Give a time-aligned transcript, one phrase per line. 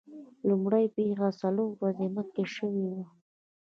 [0.49, 3.05] لومړۍ پیښه څلور ورځې مخکې شوې وه.